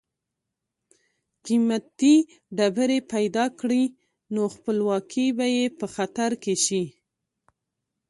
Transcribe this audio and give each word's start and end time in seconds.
قیمتي 1.45 2.15
ډبرې 2.57 2.99
پیدا 3.11 3.45
کړي 3.59 3.83
نو 4.33 4.41
خپلواکي 4.55 5.27
به 5.37 5.45
یې 5.55 5.65
په 5.79 5.85
خطر 5.95 6.31
کې 6.43 6.55
شي. 6.65 6.83